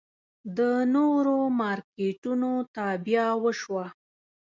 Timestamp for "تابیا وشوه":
2.75-3.85